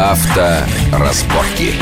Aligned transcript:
Авторазборки. 0.00 1.74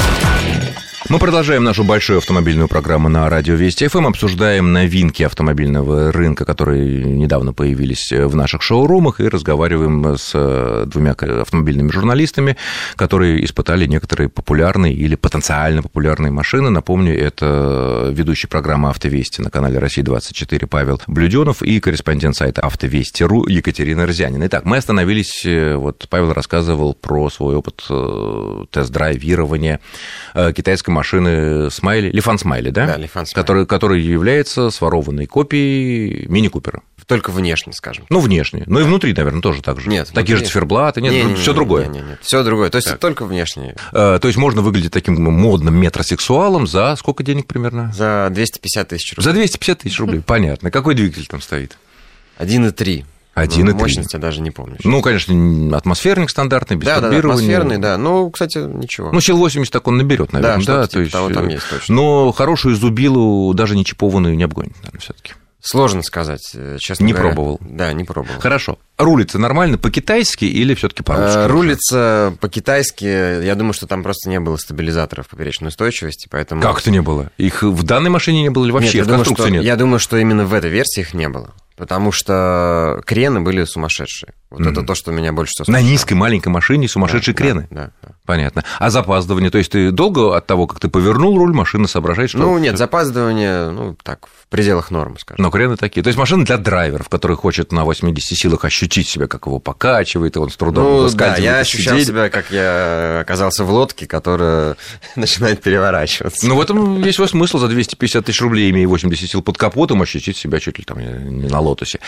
Мы 1.10 1.18
продолжаем 1.18 1.64
нашу 1.64 1.84
большую 1.84 2.18
автомобильную 2.18 2.68
программу 2.68 3.08
на 3.08 3.30
радио 3.30 3.54
Вести 3.54 3.88
ФМ. 3.88 4.08
Обсуждаем 4.08 4.74
новинки 4.74 5.22
автомобильного 5.22 6.12
рынка, 6.12 6.44
которые 6.44 7.02
недавно 7.02 7.54
появились 7.54 8.12
в 8.12 8.36
наших 8.36 8.60
шоурумах, 8.60 9.18
и 9.18 9.26
разговариваем 9.26 10.18
с 10.18 10.84
двумя 10.84 11.12
автомобильными 11.12 11.90
журналистами, 11.90 12.58
которые 12.94 13.42
испытали 13.42 13.86
некоторые 13.86 14.28
популярные 14.28 14.92
или 14.92 15.14
потенциально 15.14 15.82
популярные 15.82 16.30
машины. 16.30 16.68
Напомню, 16.68 17.18
это 17.18 18.10
ведущий 18.12 18.46
программы 18.46 18.90
«Автовести» 18.90 19.40
на 19.40 19.50
канале 19.50 19.78
«Россия-24» 19.78 20.66
Павел 20.66 21.00
Блюденов 21.06 21.62
и 21.62 21.80
корреспондент 21.80 22.36
сайта 22.36 22.60
«Автовести.ру» 22.60 23.46
Екатерина 23.46 24.04
Рзянина. 24.06 24.46
Итак, 24.46 24.66
мы 24.66 24.76
остановились, 24.76 25.42
вот 25.74 26.06
Павел 26.10 26.34
рассказывал 26.34 26.92
про 26.92 27.30
свой 27.30 27.56
опыт 27.56 27.82
э, 27.88 28.64
тест-драйвирования 28.70 29.80
э, 30.34 30.52
китайской 30.52 30.97
Смайли, 31.70 32.10
Лифан 32.10 32.38
Смайли, 32.38 32.70
да? 32.70 32.86
Да, 32.86 32.96
Лифан 32.96 33.26
Смайли. 33.26 33.34
Который, 33.34 33.66
который 33.66 34.02
является 34.02 34.70
сворованной 34.70 35.26
копией 35.26 36.26
мини-купера. 36.28 36.82
Только 37.06 37.30
внешне, 37.30 37.72
скажем. 37.72 38.04
Ну, 38.10 38.20
внешне. 38.20 38.64
Ну, 38.66 38.80
и 38.80 38.82
внутри, 38.82 39.14
наверное, 39.14 39.40
тоже 39.40 39.62
так 39.62 39.80
же. 39.80 39.88
Нет. 39.88 40.08
Такие 40.08 40.36
внутри... 40.36 40.36
же 40.36 40.44
циферблаты, 40.44 41.00
нет, 41.00 41.12
не, 41.12 41.22
ну, 41.22 41.30
не, 41.30 41.34
все 41.36 41.52
не, 41.52 41.54
другое. 41.54 41.86
Нет, 41.86 41.94
нет, 41.94 42.04
нет. 42.06 42.18
Все 42.20 42.42
другое. 42.42 42.68
То 42.68 42.76
есть 42.76 42.88
так. 42.88 42.98
только 42.98 43.24
внешне. 43.24 43.76
А, 43.92 44.18
то 44.18 44.28
есть 44.28 44.36
можно 44.36 44.60
выглядеть 44.60 44.92
таким 44.92 45.14
модным 45.14 45.74
метросексуалом 45.74 46.66
за 46.66 46.94
сколько 46.96 47.22
денег 47.22 47.46
примерно? 47.46 47.90
За 47.94 48.28
250 48.30 48.88
тысяч 48.88 49.14
рублей. 49.14 49.24
За 49.24 49.32
250 49.32 49.78
тысяч 49.78 49.98
рублей, 49.98 50.20
понятно. 50.20 50.70
Какой 50.70 50.94
двигатель 50.94 51.26
там 51.26 51.40
стоит? 51.40 51.78
1,3. 52.38 53.04
1,3. 53.44 53.64
Ну, 53.64 53.74
мощность 53.74 54.12
я 54.12 54.18
даже 54.18 54.40
не 54.40 54.50
помню. 54.50 54.76
Ну, 54.84 55.02
конечно, 55.02 55.76
атмосферник 55.76 56.30
стандартный, 56.30 56.76
без 56.76 56.86
да, 56.86 57.00
турбирования. 57.00 57.22
Да, 57.22 57.28
атмосферный, 57.28 57.78
да. 57.78 57.98
Ну, 57.98 58.30
кстати, 58.30 58.58
ничего. 58.58 59.12
Ну, 59.12 59.20
сил 59.20 59.36
80 59.36 59.72
так 59.72 59.86
он 59.86 59.96
наберет, 59.96 60.32
наверное. 60.32 60.64
Да, 60.64 60.76
да 60.76 60.82
типа 60.82 60.92
то 60.92 61.00
есть, 61.00 61.12
того 61.12 61.30
там 61.30 61.48
есть 61.48 61.68
точно. 61.68 61.94
Но 61.94 62.32
хорошую 62.32 62.76
зубилу, 62.76 63.52
даже 63.54 63.76
не 63.76 63.84
чипованную, 63.84 64.36
не 64.36 64.44
обгонит, 64.44 64.76
наверное, 64.78 65.00
все-таки. 65.00 65.32
Сложно 65.60 66.02
сказать, 66.02 66.54
честно 66.78 67.04
не 67.04 67.12
говоря. 67.12 67.34
пробовал. 67.34 67.58
Да, 67.60 67.92
не 67.92 68.04
пробовал. 68.04 68.40
Хорошо. 68.40 68.78
Рулится 68.96 69.40
нормально 69.40 69.76
по-китайски 69.76 70.44
или 70.44 70.72
все-таки 70.74 71.02
по-русски? 71.02 71.48
Рулится 71.48 72.32
по-китайски. 72.40 73.44
Я 73.44 73.54
думаю, 73.56 73.72
что 73.72 73.88
там 73.88 74.04
просто 74.04 74.30
не 74.30 74.38
было 74.38 74.56
стабилизаторов 74.56 75.26
поперечной 75.26 75.68
устойчивости, 75.68 76.28
поэтому... 76.30 76.62
Как 76.62 76.80
это 76.80 76.92
не 76.92 77.02
было? 77.02 77.32
Их 77.38 77.64
в 77.64 77.82
данной 77.82 78.08
машине 78.08 78.42
не 78.42 78.50
было 78.50 78.64
или 78.64 78.72
вообще 78.72 78.98
нет, 78.98 79.06
в 79.06 79.08
думаю, 79.08 79.24
конструкции 79.24 79.42
что, 79.42 79.52
нет? 79.52 79.64
Я 79.64 79.76
думаю, 79.76 79.98
что 79.98 80.16
именно 80.16 80.46
в 80.46 80.54
этой 80.54 80.70
версии 80.70 81.00
их 81.00 81.12
не 81.12 81.28
было. 81.28 81.52
Потому 81.78 82.10
что 82.10 83.00
крены 83.06 83.40
были 83.40 83.64
сумасшедшие. 83.64 84.34
Вот 84.50 84.60
mm-hmm. 84.60 84.70
это 84.70 84.82
то, 84.82 84.94
что 84.94 85.12
меня 85.12 85.32
больше 85.32 85.52
всего 85.52 85.66
смущало. 85.66 85.82
На 85.82 85.88
низкой 85.88 86.14
маленькой 86.14 86.48
машине 86.48 86.88
сумасшедшие 86.88 87.34
да, 87.34 87.42
крены? 87.42 87.68
Да, 87.70 87.84
да, 87.84 87.92
да. 88.02 88.08
Понятно. 88.24 88.64
А 88.78 88.90
запаздывание? 88.90 89.50
То 89.50 89.58
есть 89.58 89.70
ты 89.72 89.90
долго 89.90 90.36
от 90.36 90.46
того, 90.46 90.66
как 90.66 90.80
ты 90.80 90.88
повернул 90.88 91.38
руль, 91.38 91.54
машина 91.54 91.86
соображает, 91.86 92.30
что... 92.30 92.38
Ну, 92.38 92.58
нет, 92.58 92.76
запаздывание, 92.76 93.70
ну, 93.70 93.96
так, 94.02 94.26
в 94.26 94.48
пределах 94.48 94.90
нормы, 94.90 95.18
скажем. 95.18 95.42
Но 95.42 95.50
крены 95.50 95.76
такие. 95.76 96.02
То 96.02 96.08
есть 96.08 96.18
машина 96.18 96.44
для 96.44 96.56
драйверов, 96.56 97.08
который 97.08 97.36
хочет 97.36 97.72
на 97.72 97.84
80 97.84 98.38
силах 98.38 98.64
ощутить 98.64 99.06
себя, 99.06 99.28
как 99.28 99.46
его 99.46 99.58
покачивает, 99.58 100.36
и 100.36 100.38
он 100.38 100.50
с 100.50 100.56
трудом 100.56 100.84
Ну, 100.84 101.10
да, 101.10 101.36
я 101.36 101.58
ощущал 101.58 101.94
сидеть. 101.94 102.08
себя, 102.08 102.28
как 102.28 102.50
я 102.50 103.20
оказался 103.20 103.64
в 103.64 103.70
лодке, 103.70 104.06
которая 104.06 104.76
начинает 105.16 105.62
переворачиваться. 105.62 106.46
Ну, 106.46 106.56
в 106.56 106.60
этом 106.60 107.00
весь 107.00 107.16
его 107.16 107.28
смысл. 107.28 107.58
За 107.58 107.68
250 107.68 108.24
тысяч 108.24 108.40
рублей, 108.40 108.70
имея 108.70 108.88
80 108.88 109.30
сил 109.30 109.42
под 109.42 109.58
капотом, 109.58 110.02
ощутить 110.02 110.36
себя 110.36 110.58
чуть 110.58 110.78
ли 110.78 110.84
там 110.84 110.98
не 110.98 111.48
на 111.48 111.60
лотосе. 111.68 112.00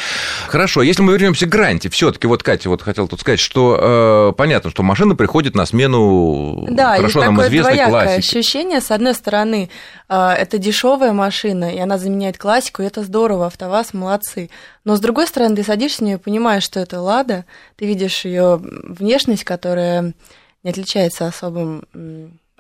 Хорошо, 0.48 0.82
если 0.82 1.02
мы 1.02 1.12
вернемся 1.12 1.46
к 1.46 1.48
гранте, 1.48 1.88
все-таки 1.88 2.26
вот 2.26 2.42
Катя 2.42 2.68
вот 2.68 2.82
хотела 2.82 3.08
тут 3.08 3.20
сказать, 3.20 3.40
что 3.40 4.30
э, 4.30 4.32
понятно, 4.36 4.70
что 4.70 4.82
машина 4.82 5.14
приходит 5.14 5.54
на 5.54 5.66
смену 5.66 6.66
да, 6.70 6.96
хорошо 6.96 7.20
нам 7.24 7.40
известной 7.42 7.84
классики. 7.86 8.18
ощущение. 8.18 8.80
С 8.80 8.90
одной 8.90 9.14
стороны, 9.14 9.70
э, 10.08 10.14
это 10.14 10.58
дешевая 10.58 11.12
машина, 11.12 11.74
и 11.74 11.78
она 11.78 11.98
заменяет 11.98 12.38
классику, 12.38 12.82
и 12.82 12.86
это 12.86 13.02
здорово, 13.02 13.46
АвтоВАЗ 13.46 13.94
молодцы. 13.94 14.50
Но 14.84 14.96
с 14.96 15.00
другой 15.00 15.26
стороны, 15.26 15.56
ты 15.56 15.62
садишься 15.62 15.98
в 15.98 16.06
нее 16.06 16.16
и 16.16 16.18
понимаешь, 16.20 16.62
что 16.62 16.80
это 16.80 17.00
Лада, 17.00 17.44
ты 17.76 17.86
видишь 17.86 18.24
ее 18.24 18.60
внешность, 18.60 19.44
которая 19.44 20.14
не 20.62 20.70
отличается 20.70 21.26
особым 21.26 21.84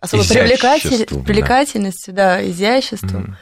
особой 0.00 0.26
привлекатель... 0.26 1.06
привлекательностью, 1.06 2.14
да, 2.14 2.36
да 2.36 2.50
изяществом. 2.50 3.22
Mm. 3.22 3.34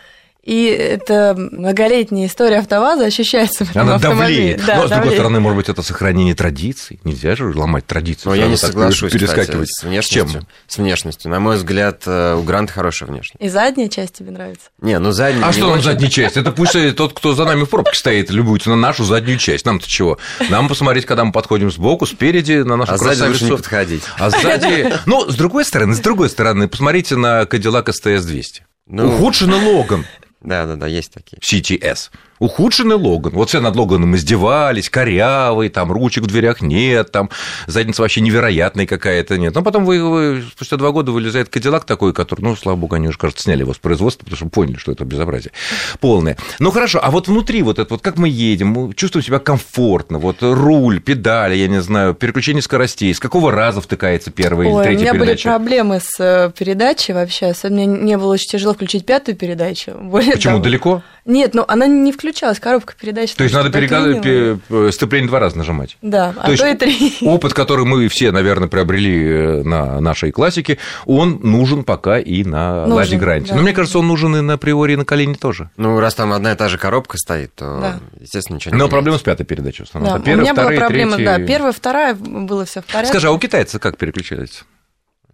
И 0.45 0.65
это 0.67 1.35
многолетняя 1.37 2.27
история 2.27 2.61
АвтоВАЗа 2.61 3.05
ощущается 3.05 3.67
в 3.67 3.71
этом 3.71 3.83
Она 3.83 3.95
автомобиле. 3.97 4.55
давлеет. 4.57 4.65
Да, 4.67 4.77
Но, 4.77 4.87
с 4.87 4.91
другой 4.91 5.13
стороны, 5.13 5.41
может 5.41 5.57
быть, 5.59 5.69
это 5.69 5.83
сохранение 5.83 6.35
традиций. 6.35 7.01
Нельзя 7.05 7.37
же 7.37 7.53
ломать 7.55 7.87
традиции. 7.87 8.29
Но 8.29 8.35
я 8.35 8.47
не 8.47 8.57
соглашусь, 8.57 9.13
перескакивать. 9.13 9.69
Кстати, 9.69 9.81
с 9.81 9.83
внешностью. 9.85 10.29
С 10.29 10.33
чем? 10.33 10.47
С 10.67 10.79
внешностью. 10.79 11.31
На 11.31 11.39
мой 11.39 11.57
взгляд, 11.57 12.07
у 12.07 12.43
Гранта 12.45 12.73
хорошая 12.73 13.11
внешность. 13.11 13.43
И 13.43 13.49
задняя 13.51 13.89
часть 13.89 14.15
тебе 14.15 14.31
нравится? 14.31 14.69
Не, 14.81 14.99
ну 14.99 15.13
задняя... 15.13 15.45
А 15.45 15.49
не 15.49 15.53
что 15.53 15.69
нам 15.71 15.83
задняя 15.83 16.09
часть? 16.11 16.39
Это 16.39 16.51
пусть 16.53 16.73
тот, 16.97 17.13
кто 17.13 17.35
за 17.35 17.45
нами 17.45 17.65
в 17.65 17.69
пробке 17.69 17.95
стоит, 17.99 18.31
любуется 18.31 18.71
на 18.71 18.77
нашу 18.77 19.05
заднюю 19.05 19.39
часть. 19.39 19.67
Нам-то 19.67 19.87
чего? 19.87 20.19
Нам 20.49 20.69
посмотреть, 20.69 21.05
когда 21.05 21.25
мы 21.27 21.33
подходим 21.33 21.71
сбоку, 21.71 22.07
спереди, 22.07 22.63
на 22.63 22.77
нашу 22.77 22.93
А 22.93 22.97
сзади 22.97 23.09
красавицу. 23.19 23.33
лучше 23.33 23.45
не 23.53 23.57
подходить. 23.59 24.03
А 24.17 24.31
сзади... 24.31 24.95
Ну, 25.05 25.29
с 25.31 25.35
другой 25.35 25.67
стороны, 25.67 25.95
с 25.95 26.01
другой 26.01 26.31
стороны, 26.31 26.69
посмотрите 26.69 27.17
на 27.17 27.43
Cadillac 27.43 27.87
STS-200. 27.89 28.61
Ну. 28.87 29.09
Ухудшенный 29.15 29.59
Логан. 29.63 30.07
Да, 30.41 30.67
да, 30.67 30.77
да, 30.77 30.87
есть 30.87 31.13
такие. 31.13 31.39
CTS. 31.41 32.11
Ухудшенный 32.39 32.97
Логан. 32.97 33.33
Вот 33.33 33.49
все 33.49 33.61
над 33.61 33.75
Логаном 33.77 34.15
издевались, 34.17 34.91
корявый, 34.91 35.69
там 35.69 35.91
ручек 35.93 36.25
в 36.25 36.27
дверях 36.27 36.61
нет, 36.61 37.11
там 37.13 37.31
задница 37.67 38.03
вообще 38.03 38.21
невероятная 38.21 38.87
какая-то 38.87 39.39
нет. 39.39 39.55
Но 39.55 39.63
потом 39.63 39.85
вы, 39.85 40.03
вы, 40.03 40.45
спустя 40.53 40.77
два 40.77 40.91
года 40.91 41.13
вылезает 41.13 41.49
Кадиллак 41.49 41.85
такой, 41.85 42.13
который, 42.13 42.43
ну, 42.43 42.57
слава 42.57 42.77
богу, 42.77 42.95
они 42.95 43.09
уже, 43.09 43.19
кажется, 43.19 43.43
сняли 43.45 43.61
его 43.61 43.75
с 43.75 43.79
производства, 43.79 44.25
потому 44.25 44.37
что 44.37 44.49
поняли, 44.49 44.77
что 44.77 44.93
это 44.93 45.05
безобразие 45.05 45.53
полное. 46.01 46.37
Ну, 46.59 46.71
хорошо, 46.71 47.01
а 47.03 47.11
вот 47.11 47.29
внутри 47.29 47.63
вот 47.63 47.79
это 47.79 47.93
вот, 47.95 48.03
как 48.03 48.17
мы 48.19 48.29
едем, 48.29 48.69
мы 48.69 48.95
чувствуем 48.95 49.25
себя 49.25 49.39
комфортно, 49.39 50.19
вот 50.19 50.37
руль, 50.41 51.01
педали, 51.01 51.57
я 51.57 51.69
не 51.69 51.81
знаю, 51.81 52.15
переключение 52.15 52.63
скоростей, 52.63 53.13
с 53.15 53.21
какого 53.21 53.53
раза 53.53 53.81
втыкается 53.81 54.31
первая 54.31 54.69
Ой, 54.69 54.75
или 54.75 54.83
третья 54.83 54.99
у 54.99 55.01
меня 55.03 55.13
передача? 55.13 55.49
были 55.49 55.57
проблемы 55.57 56.01
с 56.01 56.21
э, 56.21 56.53
передачей 56.57 57.13
вообще, 57.13 57.47
особенно 57.47 57.79
мне 57.87 57.87
не 57.87 58.17
было 58.19 58.33
очень 58.33 58.49
тяжело 58.49 58.75
включить 58.75 59.07
пятую 59.07 59.37
передачу. 59.37 59.93
Более 60.01 60.33
Почему, 60.33 60.55
того- 60.55 60.65
далеко? 60.65 61.03
Нет, 61.29 61.55
ну 61.55 61.65
она 61.69 61.87
не 61.87 62.11
включалась, 62.11 62.59
коробка 62.59 62.95
передач. 63.01 63.35
То 63.35 63.45
есть 63.45 63.55
надо 63.55 63.69
что-то 63.69 63.79
перегадывать, 63.79 64.23
клинило. 64.23 64.59
пе- 64.69 64.93
сцепление 64.93 65.29
два 65.29 65.39
раза 65.39 65.59
нажимать? 65.59 65.97
Да, 66.03 66.31
а 66.39 66.47
То 66.51 66.57
то, 66.57 66.65
есть 66.65 66.65
и 66.65 66.75
три. 66.75 67.17
Опыт, 67.29 67.53
который 67.55 67.85
мы 67.85 68.09
все, 68.09 68.33
наверное, 68.33 68.67
приобрели 68.69 69.29
э, 69.29 69.63
на 69.63 70.01
нашей 70.01 70.33
классике, 70.33 70.79
он 71.05 71.39
нужен 71.43 71.85
пока 71.85 72.19
и 72.19 72.43
на 72.45 72.81
Нужен, 72.87 72.93
Ладе 72.97 73.17
Гранте. 73.19 73.51
да. 73.51 73.57
Но 73.57 73.63
мне 73.63 73.73
кажется, 73.75 73.99
он 73.99 74.09
нужен 74.09 74.35
и 74.37 74.41
на 74.41 74.57
Приоре, 74.59 74.95
и 74.95 74.97
на 74.97 75.05
Колени 75.05 75.35
тоже. 75.35 75.71
Ну, 75.77 76.01
раз 76.01 76.15
там 76.15 76.33
одна 76.33 76.53
и 76.53 76.57
та 76.57 76.69
же 76.69 76.79
коробка 76.79 77.19
стоит, 77.19 77.55
то, 77.55 77.79
Да. 77.79 78.01
естественно, 78.19 78.57
ничего 78.57 78.71
не 78.71 78.79
Но 78.79 78.85
меняется. 78.87 78.95
проблема 78.97 79.19
с 79.19 79.23
пятой 79.23 79.45
передачей. 79.45 79.85
в 79.85 79.89
основном. 79.89 80.15
Да, 80.15 80.19
А 80.19 80.21
первая, 80.25 80.39
у 80.39 80.43
меня 80.43 80.55
была 80.55 80.63
вторая, 80.65 80.81
проблема, 80.81 81.17
третья- 81.17 81.39
да, 81.39 81.47
первая, 81.47 81.73
вторая, 81.73 82.15
было 82.15 82.65
все 82.65 82.81
в 82.81 82.87
порядке. 82.87 83.11
Скажи, 83.11 83.29
а 83.29 83.33
у 83.33 83.39
китайца 83.39 83.79
как 83.79 83.99
переключается? 83.99 84.65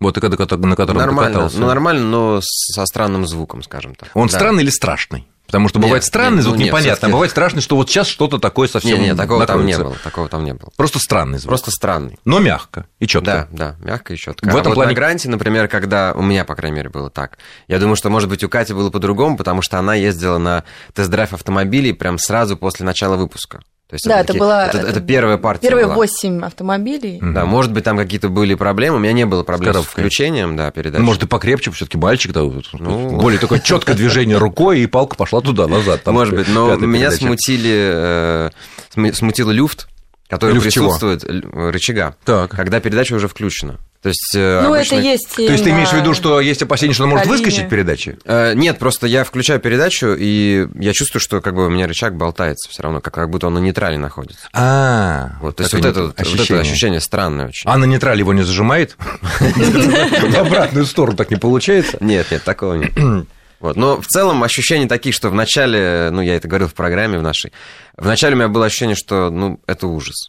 Вот 0.01 0.17
на 0.21 0.29
котором 0.37 0.73
ты 0.73 0.93
Нормально, 0.99 1.35
катался. 1.35 1.61
ну, 1.61 1.67
нормально, 1.69 2.03
но 2.05 2.41
со 2.43 2.85
странным 2.85 3.27
звуком, 3.29 3.63
скажем 3.63 3.95
так. 3.95 4.11
Он 4.15 4.27
Да. 4.27 4.33
странный 4.37 4.65
или 4.65 4.71
страшный? 4.71 5.29
Потому 5.47 5.69
что 5.69 5.79
бывает 5.79 6.03
Нет, 6.03 6.05
странный 6.05 6.37
нет, 6.37 6.45
звук, 6.45 6.55
ну, 6.55 6.61
нет, 6.61 6.69
непонятно, 6.69 7.09
а 7.09 7.11
бывает 7.11 7.31
страшный, 7.31 7.61
что 7.61 7.77
вот 7.77 7.89
сейчас 7.89 8.09
что-то 8.09 8.39
такое 8.39 8.67
совсем 8.67 8.99
Не, 8.99 9.09
не, 9.09 9.15
такого 9.15 9.47
там 9.47 9.65
не 9.67 9.73
накроется. 9.73 9.85
было, 9.85 10.03
такого 10.03 10.29
там 10.29 10.45
не 10.45 10.55
было. 10.55 10.71
Просто 10.77 10.99
странный 10.99 11.39
звук. 11.39 11.51
Просто 11.51 11.71
странный. 11.71 12.19
Но 12.25 12.39
мягко 12.41 12.87
и 12.99 13.07
четко. 13.07 13.49
Да, 13.53 13.77
да, 13.77 13.77
мягко 13.85 14.15
и 14.15 14.17
четко. 14.17 14.47
В 14.49 14.57
а 14.57 14.59
этом 14.59 14.71
вот 14.71 14.75
плане- 14.77 14.89
на 14.91 14.95
гранте, 14.95 15.29
например, 15.29 15.69
когда 15.69 16.13
у 16.15 16.23
меня, 16.23 16.45
по 16.45 16.55
крайней 16.55 16.77
мере, 16.77 16.89
было 16.89 17.11
так. 17.11 17.39
Я 17.69 17.79
думаю, 17.79 17.97
что, 17.97 18.11
может 18.11 18.29
быть, 18.29 18.43
у 18.43 18.49
Кати 18.49 18.73
было 18.73 18.91
по-другому, 18.91 19.37
потому 19.37 19.63
что 19.63 19.79
она 19.79 19.95
ездила 19.95 20.39
на 20.39 20.65
тест-драйв 20.95 21.33
автомобилей 21.35 21.93
прям 21.93 22.19
сразу 22.19 22.57
после 22.57 22.87
начала 22.87 23.17
выпуска. 23.17 23.61
То 23.89 23.95
есть 23.97 24.05
Да, 24.07 24.15
это 24.15 24.33
всё-таки 24.33 24.39
была... 24.41 24.67
Это, 24.67 24.79
это 24.79 25.01
первая 25.01 25.37
партия 25.37 25.69
Первые 25.69 25.87
была. 25.87 25.97
восемь 25.97 26.43
автомобилей. 26.43 27.19
Да, 27.21 27.45
может 27.45 27.71
быть, 27.73 27.85
там 27.85 27.99
какие-то 27.99 28.31
были 28.31 28.55
проблемы. 28.55 28.97
У 28.97 29.01
меня 29.01 29.13
не 29.13 29.27
было 29.27 29.43
проблем 29.43 29.73
с, 29.73 29.77
коробкой. 29.77 29.93
включением, 30.05 30.57
да, 30.57 30.71
передач. 30.71 30.99
Ну, 30.99 31.05
может, 31.05 31.23
и 31.23 31.27
покрепче, 31.27 31.71
все-таки 31.71 31.99
мальчик, 31.99 32.33
да, 32.33 32.43
Ну. 32.43 33.17
более 33.21 33.39
такое 33.39 33.59
четкое 33.61 33.95
движение 33.95 34.39
рукой, 34.39 34.81
и 34.81 34.87
палка 34.87 35.17
пошла 35.17 35.41
туда, 35.43 35.67
назад. 35.69 36.03
там, 36.03 36.15
Может 36.15 36.35
быть, 36.35 36.49
но 36.49 36.77
меня 36.77 37.11
передача. 37.11 37.25
смутили, 37.27 37.71
э, 37.75 38.51
люфт, 39.53 39.87
который 40.29 40.55
Люфт 40.55 40.65
присутствует, 40.65 41.23
рычага, 41.25 42.17
Так. 42.25 42.51
когда 42.53 42.81
передача 42.81 43.13
уже 43.15 43.29
включена. 43.29 43.79
То 44.05 44.09
есть, 44.11 44.35
э, 44.37 44.61
Ну, 44.63 44.75
обычно- 44.75 44.97
это 44.97 45.03
есть 45.03 45.35
То 45.35 45.43
есть 45.43 45.65
ты 45.65 45.71
имеешь 45.71 45.89
в 45.89 45.95
виду, 45.95 46.13
что 46.13 46.39
есть 46.39 46.61
опасение, 46.61 46.93
что 46.93 47.05
она 47.05 47.13
может 47.13 47.27
выскочить 47.27 47.71
передачи? 47.71 48.19
Э, 48.27 48.53
Нет, 48.55 48.79
просто 48.79 49.07
я 49.07 49.25
включаю 49.25 49.61
передачу, 49.61 50.15
и 50.17 50.69
я 50.79 50.93
чувствую, 50.93 51.23
что 51.23 51.41
как 51.41 51.55
бы 51.55 51.67
у 51.67 51.71
меня 51.71 51.87
рычаг 51.87 52.15
болтается 52.15 52.69
все 52.71 52.83
равно, 52.83 53.01
как, 53.01 53.15
как 53.15 53.31
будто 53.31 53.47
он 53.47 53.55
на 53.55 53.59
нейтрале 53.61 53.97
находится. 53.97 54.47
А, 54.53 55.31
Вот, 55.41 55.57
то 55.57 55.63
есть 55.63 55.73
вот 55.73 55.87
это, 55.87 56.03
вот 56.03 56.19
это 56.19 56.61
ощущение 56.61 57.01
странное 57.01 57.47
очень. 57.49 57.63
А 57.65 57.79
на 57.79 57.87
нейтрале 57.87 58.19
его 58.19 58.35
не 58.35 58.43
зажимает? 58.43 58.95
В 59.41 60.37
обратную 60.39 60.85
сторону 60.85 61.17
так 61.17 61.31
не 61.31 61.37
получается? 61.39 61.97
Нет, 62.01 62.31
нет, 62.31 62.45
такого 62.45 62.75
нет. 62.75 62.93
Вот. 63.61 63.77
Но 63.77 63.99
в 63.99 64.07
целом 64.07 64.43
ощущения 64.43 64.87
такие, 64.87 65.15
что 65.15 65.31
в 65.31 65.35
начале, 65.35 66.11
ну, 66.13 66.21
я 66.21 66.37
это 66.37 66.47
говорил 66.47 66.69
в 66.69 66.75
программе 66.75 67.19
в 67.19 67.23
нашей, 67.23 67.51
в 67.97 68.05
начале 68.07 68.35
у 68.35 68.37
меня 68.39 68.49
было 68.49 68.67
ощущение, 68.67 68.97
что, 68.97 69.31
ну, 69.31 69.61
это 69.67 69.87
ужас. 69.87 70.29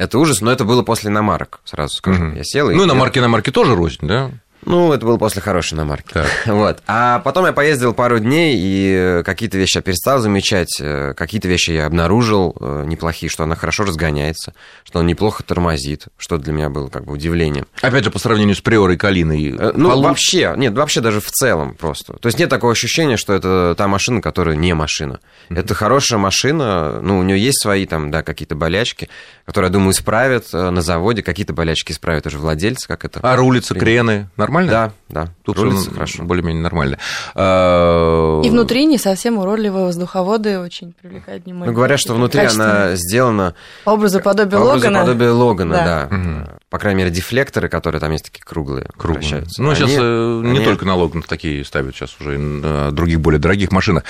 Это 0.00 0.18
ужас, 0.18 0.40
но 0.40 0.50
это 0.50 0.64
было 0.64 0.82
после 0.82 1.10
иномарок, 1.10 1.60
сразу 1.64 1.94
скажу. 1.94 2.24
Мгм. 2.24 2.36
Я 2.36 2.42
сел 2.42 2.70
и... 2.70 2.74
Ну, 2.74 2.84
и 2.84 2.86
на 2.86 2.94
марке 2.94 3.20
на 3.20 3.28
марке 3.28 3.50
тоже 3.50 3.74
рознь, 3.74 3.98
да? 4.00 4.30
Ну, 4.64 4.92
это 4.92 5.06
было 5.06 5.16
после 5.16 5.40
хорошей 5.40 5.74
иномарки. 5.74 6.12
Так. 6.12 6.26
Вот. 6.60 6.82
А 6.86 7.20
потом 7.20 7.46
я 7.46 7.52
поездил 7.52 7.94
пару 7.94 8.18
дней, 8.18 8.56
и 8.58 8.94
э, 8.94 9.22
какие-то 9.22 9.56
вещи 9.56 9.76
я 9.76 9.82
перестал 9.82 10.18
замечать, 10.18 10.78
э, 10.80 11.14
какие-то 11.14 11.48
вещи 11.48 11.70
я 11.70 11.86
обнаружил 11.86 12.54
э, 12.60 12.84
неплохие, 12.86 13.30
что 13.30 13.44
она 13.44 13.56
хорошо 13.56 13.84
разгоняется, 13.84 14.52
что 14.84 14.98
он 14.98 15.06
неплохо 15.06 15.42
тормозит, 15.42 16.06
что 16.18 16.36
для 16.38 16.52
меня 16.52 16.68
было 16.68 16.88
как 16.88 17.04
бы 17.04 17.12
удивлением. 17.12 17.66
Опять 17.80 18.04
же, 18.04 18.10
по 18.10 18.18
сравнению 18.18 18.54
с 18.54 18.60
Приорой 18.60 18.96
Калиной. 18.96 19.52
Ну, 19.52 19.90
получше? 19.90 20.08
вообще, 20.08 20.54
нет, 20.56 20.74
вообще 20.74 21.00
даже 21.00 21.20
в 21.20 21.30
целом 21.30 21.74
просто. 21.74 22.14
То 22.14 22.26
есть 22.26 22.38
нет 22.38 22.50
такого 22.50 22.72
ощущения, 22.72 23.16
что 23.16 23.32
это 23.32 23.74
та 23.76 23.88
машина, 23.88 24.20
которая 24.20 24.56
не 24.56 24.74
машина. 24.74 25.20
Это 25.48 25.74
хорошая 25.74 26.18
машина, 26.18 27.00
ну, 27.00 27.18
у 27.18 27.22
нее 27.22 27.38
есть 27.38 27.62
свои 27.62 27.86
там, 27.86 28.10
да, 28.10 28.22
какие-то 28.22 28.54
болячки, 28.54 29.08
которые, 29.46 29.68
я 29.68 29.72
думаю, 29.72 29.92
исправят 29.92 30.52
на 30.52 30.82
заводе, 30.82 31.22
какие-то 31.22 31.52
болячки 31.52 31.92
исправят 31.92 32.26
уже 32.26 32.38
владельцы, 32.38 32.86
как 32.86 33.04
это. 33.04 33.20
А 33.22 33.36
рулица, 33.36 33.74
крены, 33.74 34.28
нормально? 34.50 34.70
Да, 34.70 34.92
да, 35.24 35.28
Тут 35.44 35.58
рулится 35.58 35.90
хорошо. 35.92 36.24
более-менее 36.24 36.62
нормально. 36.62 36.98
А, 37.34 38.40
И 38.42 38.50
внутри 38.50 38.86
не 38.86 38.98
совсем 38.98 39.38
уродливые 39.38 39.86
воздуховоды 39.86 40.58
очень 40.58 40.92
привлекают 41.00 41.44
внимание. 41.44 41.70
Ну, 41.70 41.76
говорят, 41.76 42.00
что 42.00 42.14
внутри 42.14 42.40
она 42.44 42.94
сделана 42.96 43.54
По 43.84 43.90
образу 43.90 44.20
подобия 44.20 44.58
по 44.58 44.62
образу 44.62 44.76
Логана. 44.86 45.00
подобия 45.00 45.32
Логана, 45.32 45.74
Да. 45.74 45.84
да. 46.10 46.16
Мгм. 46.16 46.48
По 46.68 46.78
крайней 46.78 46.98
мере, 46.98 47.10
дефлекторы, 47.10 47.68
которые 47.68 48.00
там 48.00 48.12
есть 48.12 48.24
такие 48.24 48.42
круглые, 48.44 48.86
Круглые. 48.96 49.20
вращаются. 49.20 49.62
Ну, 49.62 49.74
сейчас 49.74 49.88
Они- 49.90 49.98
э, 50.00 50.40
не 50.44 50.56
они- 50.58 50.64
только 50.64 50.84
на 50.84 50.94
Логан 50.96 51.22
такие 51.22 51.64
ставят, 51.64 51.94
сейчас 51.94 52.16
уже 52.20 52.34
и 52.34 52.38
на 52.38 52.90
других 52.92 53.20
более 53.20 53.38
дорогих 53.40 53.72
машинах. 53.72 54.04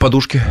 Подушки. 0.00 0.42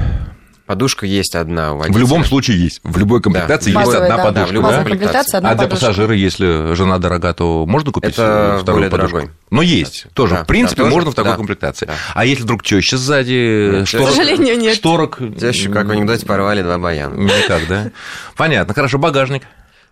Подушка 0.67 1.05
есть 1.05 1.33
одна 1.33 1.71
у 1.71 1.75
В 1.75 1.79
водителя. 1.79 2.01
любом 2.01 2.25
случае 2.25 2.61
есть. 2.61 2.81
В 2.83 2.97
любой 2.97 3.21
комплектации 3.21 3.71
Да. 3.71 3.79
есть 3.79 3.87
Базовая, 3.91 4.03
одна 4.11 4.17
да. 4.17 4.23
подушка. 4.25 4.45
Да, 4.45 4.51
в 4.51 4.53
любой 4.53 4.71
да? 4.71 4.77
Базовая 4.77 4.91
комплектация, 4.91 5.37
одна 5.37 5.49
А 5.49 5.55
для 5.55 5.63
подушка. 5.63 5.85
пассажира, 5.87 6.13
если 6.13 6.73
жена 6.75 6.97
дорога, 6.99 7.33
то 7.33 7.65
можно 7.65 7.91
купить 7.93 8.13
Это 8.13 8.57
э, 8.59 8.61
вторую 8.63 8.89
подушку? 8.91 9.11
дорогой. 9.15 9.31
Но 9.49 9.61
есть. 9.61 10.07
Тоже, 10.13 10.35
Да, 10.35 10.43
в 10.43 10.47
принципе, 10.47 10.83
да, 10.83 10.83
тоже, 10.83 10.95
можно 10.95 11.11
в 11.11 11.15
такой 11.15 11.31
да, 11.31 11.37
комплектации. 11.37 11.85
да. 11.85 11.93
А 12.13 12.25
если 12.25 12.43
вдруг 12.43 12.63
теща 12.63 12.97
сзади, 12.97 13.77
Нет, 13.79 13.87
шторок... 13.87 14.07
К 14.07 14.11
сожалению, 14.11 14.57
нет. 14.59 14.75
Шторок... 14.75 15.19
Тещу, 15.39 15.71
как 15.71 15.87
в 15.87 15.91
анекдоте, 15.91 16.25
порвали 16.25 16.61
два 16.61 16.77
баяна. 16.77 17.15
Никак, 17.15 17.61
да? 17.69 17.91
Понятно. 18.35 18.73
Хорошо, 18.73 18.97
багажник. 18.97 19.43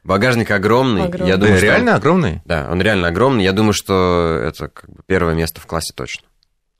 Багажник 0.03 0.51
огромный. 0.51 1.05
Огромный. 1.05 1.29
Я 1.29 1.37
думаю, 1.37 1.53
Да, 1.53 1.57
что- 1.57 1.65
реально 1.65 1.95
огромный? 1.95 2.41
Да, 2.45 2.67
он 2.69 2.81
реально 2.81 3.07
огромный. 3.07 3.43
Я 3.45 3.53
думаю, 3.53 3.73
что 3.73 4.39
это 4.45 4.67
как 4.67 4.89
бы 4.89 4.97
первое 5.07 5.33
место 5.35 5.61
в 5.61 5.65
классе 5.65 5.93
точно. 5.95 6.23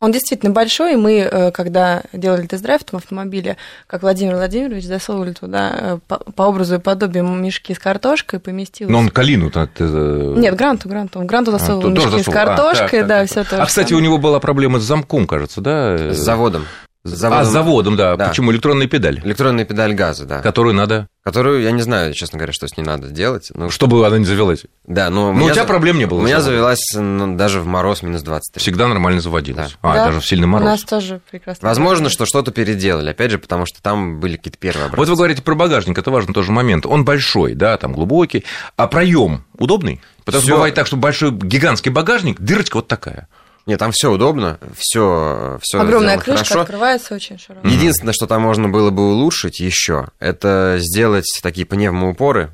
Он 0.01 0.11
действительно 0.11 0.51
большой, 0.51 0.93
и 0.93 0.95
мы, 0.97 1.19
э, 1.19 1.51
когда 1.51 2.03
делали 2.11 2.45
тест-драйв 2.47 2.81
в 2.91 2.93
автомобиле, 2.95 3.55
как 3.87 4.01
Владимир 4.01 4.35
Владимирович 4.35 4.83
засовывали 4.85 5.31
туда 5.31 5.71
э, 5.73 5.97
по, 6.07 6.17
по 6.17 6.43
образу 6.43 6.75
и 6.75 6.79
подобию 6.79 7.23
мешки 7.25 7.73
с 7.73 7.79
картошкой, 7.79 8.39
поместилось. 8.39 8.91
Но 8.91 8.99
он 8.99 9.09
калину-то... 9.09 9.69
э, 9.79 10.33
Нет, 10.37 10.55
Гранту, 10.55 10.89
Гранту. 10.89 11.19
Он 11.19 11.27
Гранту 11.27 11.51
засовывал 11.51 11.81
то- 11.89 11.95
тоже 11.95 12.07
мешки 12.17 12.23
с 12.23 12.25
засовывал. 12.25 12.43
А, 12.43 12.55
картошкой, 12.57 12.99
так, 12.99 13.07
да, 13.07 13.19
так, 13.21 13.29
все 13.29 13.43
так. 13.45 13.49
то 13.49 13.63
А, 13.63 13.65
кстати, 13.65 13.87
у 13.87 13.89
самое. 13.95 14.03
него 14.05 14.17
была 14.17 14.39
проблема 14.41 14.79
с 14.79 14.83
замком, 14.83 15.25
кажется, 15.27 15.61
да? 15.61 15.97
С 16.13 16.17
заводом. 16.17 16.65
С 17.05 17.23
Э, 17.23 17.27
А, 17.31 17.45
с 17.45 17.49
заводом, 17.49 17.95
да. 17.95 18.15
Да. 18.15 18.29
Почему? 18.29 18.51
Электронная 18.51 18.87
педаль, 18.87 19.21
Электронная 19.23 19.63
педаль 19.63 19.93
газа, 19.93 20.25
да. 20.25 20.41
которую 20.41 20.73
надо... 20.73 21.07
Которую, 21.23 21.61
я 21.61 21.71
не 21.71 21.81
знаю, 21.81 22.13
честно 22.13 22.37
говоря, 22.37 22.51
что 22.51 22.67
с 22.67 22.75
ней 22.77 22.83
надо 22.83 23.09
делать. 23.09 23.51
Ну, 23.53 23.69
Чтобы 23.69 24.05
она 24.05 24.17
не 24.17 24.25
завелась. 24.25 24.65
да, 24.85 25.09
но... 25.09 25.31
Ну, 25.31 25.45
у 25.45 25.51
тебя 25.51 25.65
проблем 25.65 25.97
не 25.99 26.05
было 26.05 26.19
У 26.19 26.23
меня 26.23 26.39
заводом? 26.41 26.53
завелась 26.53 26.83
ну, 26.95 27.35
даже 27.37 27.61
в 27.61 27.67
мороз 27.67 28.01
минус 28.01 28.21
23. 28.23 28.59
Всегда 28.59 28.87
нормально 28.87 29.21
заводилась. 29.21 29.71
Да. 29.81 29.89
А, 29.91 29.93
Да, 29.93 30.05
даже 30.07 30.19
в 30.19 30.25
сильный 30.27 30.45
У 30.47 30.49
мороз. 30.49 30.65
нас 30.67 30.83
тоже 30.83 31.21
прекрасно. 31.29 31.67
Возможно, 31.67 32.09
что 32.09 32.25
что-то 32.25 32.51
переделали, 32.51 33.11
опять 33.11 33.31
же, 33.31 33.37
потому 33.37 33.65
что 33.67 33.81
там 33.83 34.19
были 34.19 34.37
какие-то 34.37 34.57
первые 34.57 34.85
образцы. 34.85 34.97
Вот 34.97 35.09
вы 35.09 35.15
говорите 35.15 35.41
про 35.43 35.53
багажник, 35.55 35.97
это 35.97 36.09
важный 36.11 36.33
тоже 36.33 36.51
момент. 36.51 36.85
Он 36.87 37.05
большой, 37.05 37.53
да, 37.53 37.77
там 37.77 37.93
глубокий, 37.93 38.45
а 38.77 38.87
проем 38.87 39.43
удобный? 39.57 40.01
Потому 40.25 40.41
что 40.41 40.47
Всё. 40.47 40.55
бывает 40.55 40.73
так, 40.75 40.87
что 40.87 40.95
большой 40.97 41.31
гигантский 41.31 41.91
багажник, 41.91 42.39
дырочка 42.41 42.77
вот 42.77 42.87
такая. 42.87 43.27
Нет, 43.65 43.79
там 43.79 43.91
все 43.91 44.11
удобно, 44.11 44.59
все, 44.77 45.57
все 45.61 45.79
Огромная 45.81 46.17
крышка 46.17 46.43
хорошо. 46.45 46.61
открывается 46.61 47.15
очень 47.15 47.39
широко. 47.39 47.67
Единственное, 47.67 48.13
что 48.13 48.27
там 48.27 48.41
можно 48.43 48.69
было 48.69 48.91
бы 48.91 49.09
улучшить 49.09 49.59
еще, 49.59 50.09
это 50.19 50.75
сделать 50.79 51.25
такие 51.41 51.65
пневмоупоры, 51.65 52.51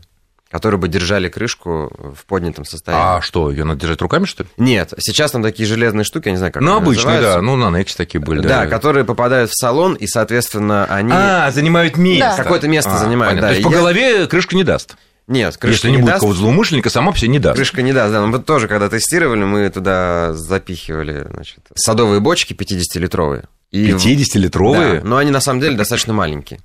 которые 0.50 0.80
бы 0.80 0.88
держали 0.88 1.28
крышку 1.30 1.92
в 2.16 2.26
поднятом 2.26 2.64
состоянии. 2.66 3.18
А 3.18 3.22
что, 3.22 3.52
ее 3.52 3.64
надо 3.66 3.80
держать 3.82 4.02
руками, 4.02 4.26
что 4.26 4.44
ли? 4.44 4.50
Нет, 4.58 4.94
сейчас 5.00 5.32
там 5.32 5.44
такие 5.44 5.68
железные 5.68 6.04
штуки, 6.06 6.28
я 6.28 6.32
не 6.32 6.38
знаю, 6.38 6.54
как 6.54 6.62
ну, 6.62 6.78
обычные, 6.78 7.06
называются. 7.16 7.36
да. 7.36 7.42
Ну, 7.42 7.56
на 7.58 7.78
Нексе 7.78 7.96
такие 7.98 8.20
были, 8.22 8.42
Да, 8.42 8.64
да. 8.64 8.68
которые 8.68 9.04
попадают 9.06 9.50
в 9.52 9.58
салон, 9.58 9.96
и, 9.96 10.08
соответственно, 10.08 10.86
они... 10.90 11.12
А, 11.14 11.52
занимают 11.52 11.98
место. 11.98 12.36
Да. 12.38 12.44
Какое-то 12.44 12.68
место 12.70 12.92
А, 12.94 12.98
занимают, 12.98 13.40
понятно. 13.40 13.42
да. 13.42 13.48
То 13.50 13.54
есть 13.56 13.68
по 13.68 13.72
я- 13.72 13.78
голове 13.78 14.28
крышка 14.28 14.56
не 14.56 14.64
даст. 14.64 14.96
Нет, 15.32 15.56
крышка 15.58 15.88
Если 15.88 15.92
не, 15.92 15.98
будет 15.98 16.08
даст. 16.08 16.16
какого-то 16.20 16.40
злоумышленника, 16.40 16.90
сама 16.90 17.16
себе 17.16 17.30
не 17.30 17.40
даст. 17.40 17.56
Крышка 17.56 17.82
не 17.82 17.94
даст, 17.94 18.12
да. 18.12 18.26
Мы 18.26 18.40
тоже, 18.40 18.68
когда 18.68 18.90
тестировали, 18.90 19.44
мы 19.46 19.70
туда 19.70 20.34
запихивали, 20.34 21.26
значит, 21.34 21.60
садовые 21.74 22.20
бочки 22.20 22.54
50-литровые. 22.54 23.46
И 23.72 23.94
в- 23.94 23.98
50-литровые? 24.06 25.02
Да, 25.02 25.08
но 25.08 25.18
они 25.18 25.32
на 25.32 25.40
самом 25.40 25.62
деле 25.62 25.78
достаточно 25.78 26.14
маленькие. 26.14 26.60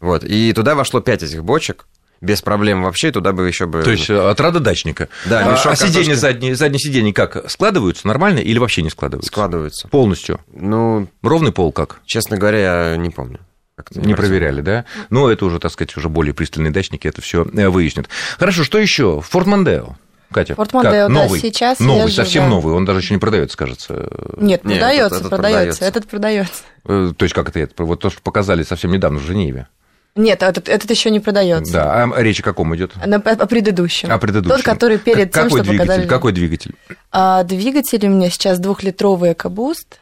Вот. 0.00 0.24
И 0.24 0.52
туда 0.52 0.74
вошло 0.74 1.00
5 1.00 1.22
этих 1.22 1.42
бочек. 1.42 1.86
Без 2.22 2.40
проблем 2.40 2.82
вообще, 2.82 3.10
туда 3.12 3.32
бы 3.32 3.46
еще 3.46 3.66
бы... 3.66 3.82
То 3.82 3.90
есть 3.90 4.08
э, 4.08 4.16
отрада 4.30 4.58
дачника. 4.58 5.08
Да, 5.26 5.40
а, 5.46 5.52
мешок 5.52 5.72
а 5.72 5.76
сиденья 5.76 5.92
картошки. 5.92 6.14
задние, 6.20 6.54
задние 6.56 6.78
сиденья 6.80 7.12
как, 7.12 7.50
складываются 7.50 8.06
нормально 8.06 8.38
или 8.38 8.58
вообще 8.58 8.80
не 8.80 8.88
складываются? 8.88 9.28
складываются. 9.30 9.88
Полностью. 9.88 10.40
Ну, 10.50 11.08
Ровный 11.22 11.52
пол 11.52 11.72
как? 11.72 12.00
честно 12.06 12.38
говоря, 12.38 12.92
я 12.92 12.96
не 12.96 13.10
помню. 13.10 13.40
Как-то 13.76 14.00
Не 14.00 14.14
проверяли, 14.14 14.62
да? 14.62 14.86
Ну, 15.10 15.28
это 15.28 15.44
уже, 15.44 15.58
так 15.60 15.70
сказать, 15.70 15.94
уже 15.98 16.08
более 16.08 16.32
пристальные 16.32 16.72
дачники 16.72 17.06
это 17.06 17.20
все 17.20 17.44
выяснят. 17.44 18.08
Хорошо, 18.38 18.64
что 18.64 18.78
еще? 18.78 19.20
Форт 19.20 19.46
Мондео. 19.46 19.96
Катя, 20.32 20.54
Форт 20.54 20.72
как? 20.72 20.82
Мондео, 20.84 21.08
да, 21.08 21.08
новый, 21.10 21.38
сейчас 21.40 21.78
новый, 21.78 22.04
езжу, 22.04 22.14
совсем 22.16 22.44
да. 22.44 22.48
новый, 22.48 22.74
он 22.74 22.86
даже 22.86 23.00
еще 23.00 23.12
не 23.12 23.20
продается, 23.20 23.56
кажется. 23.56 24.08
Нет, 24.38 24.64
Нет, 24.64 24.78
продается, 24.78 25.06
этот- 25.06 25.18
этот 25.18 25.30
продается, 25.30 25.84
этот 25.84 26.08
продается. 26.08 26.62
Э, 26.86 27.12
То 27.16 27.24
есть 27.24 27.34
как 27.34 27.50
это? 27.50 27.60
это? 27.60 27.84
Вот 27.84 28.00
то, 28.00 28.08
что 28.08 28.20
показали 28.22 28.62
совсем 28.62 28.92
недавно 28.92 29.18
в 29.18 29.22
Женеве. 29.22 29.68
Нет, 30.16 30.42
этот, 30.42 30.70
этот 30.70 30.90
еще 30.90 31.10
не 31.10 31.20
продается. 31.20 31.70
Да, 31.74 32.04
а 32.04 32.22
речь 32.22 32.40
о 32.40 32.42
каком 32.42 32.74
идет? 32.74 32.92
На- 33.04 33.16
о 33.18 33.46
предыдущем. 33.46 34.10
О 34.10 34.16
предыдущем. 34.18 34.56
Тот, 34.56 34.64
который 34.64 34.96
перед 34.98 35.30
Как- 35.30 35.34
тем, 35.34 35.42
какой 35.44 35.60
что 35.60 35.68
двигатель? 35.68 35.86
показали. 35.88 36.08
Какой 36.08 36.32
двигатель? 36.32 36.74
А, 37.12 37.42
двигатель 37.44 38.06
у 38.06 38.08
меня 38.10 38.30
сейчас 38.30 38.58
двухлитровый 38.58 39.34
экобуст. 39.34 40.00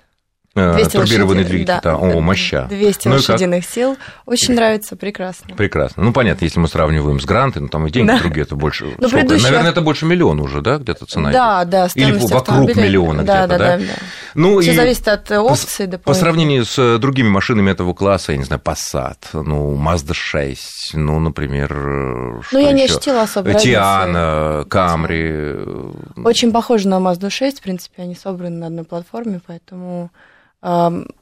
Э, 0.57 0.75
200 0.75 0.93
Турбированный 0.99 1.41
лошади- 1.43 1.49
двигатель. 1.49 1.67
да, 1.67 1.81
да. 1.83 1.97
О, 1.97 2.21
моща. 2.21 2.67
200 2.69 3.09
Ну 3.09 3.15
и 3.15 3.19
как? 3.19 3.29
лошадиных 3.29 3.65
сил. 3.65 3.97
Очень 4.25 4.55
нравится, 4.55 4.95
прекрасно. 4.95 5.57
Прекрасно. 5.57 6.05
Ну, 6.05 6.13
понятно, 6.13 6.45
если 6.45 6.61
мы 6.61 6.69
сравниваем 6.69 7.19
с 7.19 7.25
Грантой, 7.25 7.63
ну, 7.63 7.69
там 7.69 7.87
и 7.87 7.91
деньги 7.91 8.09
Да. 8.09 8.19
другие, 8.21 8.43
это 8.45 8.55
больше... 8.55 8.95
Ну, 8.99 9.09
предыдущий- 9.09 9.43
Наверное, 9.43 9.71
это 9.73 9.81
больше 9.81 10.07
миллиона 10.07 10.43
уже, 10.43 10.61
да, 10.61 10.79
где-то 10.79 11.07
цена? 11.07 11.33
Да, 11.33 11.63
идет? 11.63 11.71
да, 11.71 11.89
Или 11.97 12.13
вокруг 12.13 12.33
автомобиля. 12.35 12.83
миллиона 12.83 13.23
да, 13.25 13.47
где-то, 13.47 13.59
да, 13.59 13.59
да? 13.59 13.77
да, 13.79 13.85
да. 13.85 13.93
Ну, 14.37 14.61
Все 14.61 14.73
и 14.73 14.77
зависит 14.77 15.09
от 15.09 15.31
э, 15.31 15.37
по, 15.37 15.41
опций 15.41 15.87
по 15.87 15.91
дополнительных. 15.93 16.17
сравнению 16.17 16.65
с 16.65 16.79
э, 16.79 16.99
другими 16.99 17.29
машинами 17.29 17.71
этого 17.73 17.93
класса, 17.95 18.33
я 18.33 18.39
не 18.39 18.45
знаю, 18.45 18.63
Passat, 18.65 19.17
ну, 19.33 19.75
Mazda 19.77 20.15
6, 20.15 20.93
ну, 20.95 21.19
например, 21.19 21.73
Ну, 21.75 22.59
я 22.59 22.71
не 22.73 22.85
ещё? 22.85 22.95
ощутила 22.97 23.21
разницы. 23.35 23.59
Тиана, 23.59 24.65
Камри. 24.69 25.57
Очень 26.25 26.53
похоже 26.53 26.89
на 26.89 26.97
Mazda 27.01 27.31
6, 27.31 27.59
в 27.59 27.63
принципе, 27.63 28.03
они 28.03 28.15
собраны 28.15 28.57
на 28.57 28.67
одной 28.67 28.85
платформе, 28.85 29.41
поэтому 29.47 30.11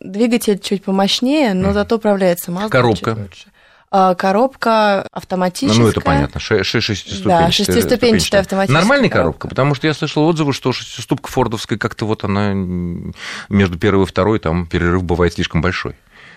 двигатель 0.00 0.58
чуть 0.58 0.84
помощнее, 0.84 1.54
но 1.54 1.72
зато 1.72 1.96
управляется 1.96 2.50
Mazda 2.52 2.68
Коробка. 2.68 3.16
лучше. 3.20 3.46
А, 3.94 4.14
коробка 4.14 5.06
автоматическая. 5.12 5.84
Ну, 5.84 5.90
это 5.90 6.00
понятно, 6.00 6.40
ше- 6.40 6.64
ше- 6.64 6.80
шестиступенчатая. 6.80 7.46
Да, 7.46 7.52
шестиступенчатая 7.52 8.40
автоматическая 8.40 8.80
Нормальная 8.80 9.10
коробка, 9.10 9.40
коробка. 9.40 9.48
потому 9.48 9.74
что 9.74 9.86
я 9.86 9.92
слышал 9.92 10.24
отзывы, 10.26 10.54
что 10.54 10.72
шестиступка 10.72 11.30
фордовская 11.30 11.78
как-то 11.78 12.06
вот 12.06 12.24
она 12.24 12.52
между 12.54 13.78
первой 13.78 14.04
и 14.04 14.06
второй, 14.06 14.38
там 14.38 14.64
перерыв 14.66 15.02
бывает 15.04 15.34
слишком 15.34 15.60
большой. 15.60 15.94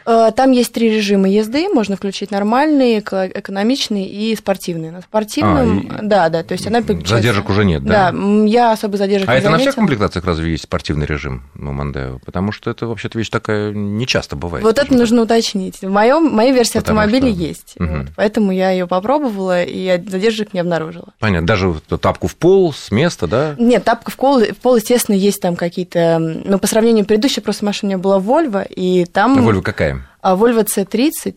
Э, 0.07 0.31
Там 0.35 0.51
есть 0.51 0.71
три 0.71 0.89
режима 0.89 1.27
езды, 1.27 1.67
можно 1.69 1.95
включить 1.97 2.29
нормальный, 2.29 2.99
эко- 2.99 3.27
экономичный 3.33 4.05
и 4.05 4.35
спортивный. 4.35 4.91
На 4.91 5.01
спортивном, 5.01 5.87
А, 5.89 5.99
да, 6.03 6.29
да, 6.29 6.43
то 6.43 6.51
есть 6.53 6.67
она. 6.67 6.81
Задержек 6.81 7.49
уже 7.49 7.65
нет, 7.65 7.83
да? 7.83 8.11
Да, 8.11 8.17
я 8.45 8.71
особо 8.71 8.97
задержек 8.97 9.27
А 9.27 9.33
не 9.33 9.39
это 9.39 9.49
на 9.49 9.57
всех 9.57 9.73
заметила. 9.73 9.81
комплектациях 9.81 10.25
разве 10.25 10.51
есть 10.51 10.63
спортивный 10.65 11.05
режим 11.07 11.43
у 11.57 11.71
Мондео? 11.71 12.19
Потому 12.23 12.51
что 12.51 12.69
это 12.69 12.85
вообще-то 12.85 13.17
вещь 13.17 13.29
такая 13.29 13.71
не 13.71 14.05
часто 14.05 14.35
бывает. 14.35 14.63
Вот 14.63 14.77
это 14.77 14.89
так. 14.89 14.97
нужно 14.97 15.23
уточнить. 15.23 15.81
В 15.81 15.89
моем, 15.89 16.29
моей 16.31 16.51
версии 16.53 16.77
Потому 16.77 16.99
автомобиля 16.99 17.33
что- 17.33 17.41
есть. 17.43 17.73
Мгм. 17.79 17.99
Вот, 17.99 18.07
поэтому 18.15 18.51
я 18.51 18.69
ее 18.71 18.85
попробовала 18.87 19.63
и 19.63 19.99
задержек 20.07 20.53
не 20.53 20.59
обнаружила. 20.59 21.07
Понятно, 21.19 21.47
даже 21.47 21.73
тапку 21.99 22.27
в 22.27 22.35
пол 22.35 22.73
с 22.73 22.91
места, 22.91 23.25
да? 23.27 23.55
Нет, 23.57 23.83
тапка 23.83 24.11
в 24.11 24.15
пол, 24.17 24.39
в 24.41 24.57
пол, 24.57 24.75
естественно, 24.75 25.15
есть 25.15 25.41
там 25.41 25.55
какие-то... 25.55 25.99
м, 25.99 26.41
Ну, 26.45 26.59
по 26.59 26.67
сравнению 26.67 27.05
с 27.05 27.07
предыдущей 27.07 27.41
просто 27.41 27.65
машина 27.65 27.87
у 27.87 27.89
меня 27.93 27.97
была 27.97 28.19
Volvo, 28.19 28.65
и 28.69 29.05
там... 29.05 29.41
Вольво 29.43 29.61
какая? 29.75 30.01
а, 30.21 30.35
Volvo 30.35 30.65
C30, 30.65 31.33